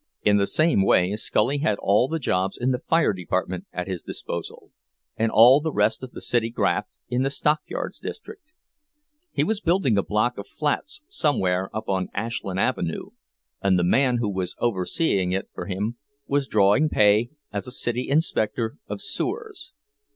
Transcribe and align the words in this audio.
In 0.23 0.37
the 0.37 0.47
same 0.47 0.83
way 0.83 1.15
Scully 1.15 1.59
had 1.59 1.77
all 1.77 2.07
the 2.07 2.17
jobs 2.17 2.57
in 2.59 2.71
the 2.71 2.79
fire 2.79 3.13
department 3.13 3.67
at 3.71 3.87
his 3.87 4.01
disposal, 4.01 4.71
and 5.15 5.29
all 5.31 5.61
the 5.61 5.71
rest 5.71 6.01
of 6.01 6.13
the 6.13 6.21
city 6.21 6.49
graft 6.49 6.89
in 7.07 7.21
the 7.21 7.29
stockyards 7.29 7.99
district; 7.99 8.51
he 9.31 9.43
was 9.43 9.61
building 9.61 9.99
a 9.99 10.01
block 10.01 10.39
of 10.39 10.47
flats 10.47 11.03
somewhere 11.07 11.69
up 11.71 11.87
on 11.87 12.09
Ashland 12.15 12.59
Avenue, 12.59 13.11
and 13.61 13.77
the 13.77 13.83
man 13.83 14.17
who 14.17 14.33
was 14.33 14.55
overseeing 14.57 15.33
it 15.33 15.49
for 15.53 15.67
him 15.67 15.97
was 16.25 16.47
drawing 16.47 16.89
pay 16.89 17.29
as 17.53 17.67
a 17.67 17.71
city 17.71 18.09
inspector 18.09 18.77
of 18.87 19.01
sewers. 19.01 19.71